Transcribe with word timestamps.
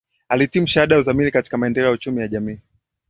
Alihitimu 0.29 0.67
shahada 0.67 0.95
ya 0.95 0.99
uzamili 0.99 1.31
katika 1.31 1.57
maendeleo 1.57 1.89
ya 1.89 1.93
uchumi 1.95 2.21
ya 2.21 2.27
jamii 2.27 2.59